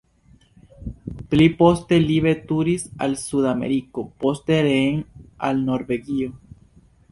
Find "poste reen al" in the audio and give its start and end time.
4.25-5.65